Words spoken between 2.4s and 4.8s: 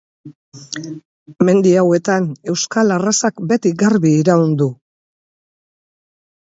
euskal arrazak beti garbi iraun du.